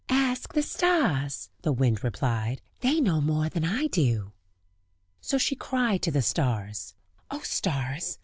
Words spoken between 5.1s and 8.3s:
So she cried to the stars: "O stars!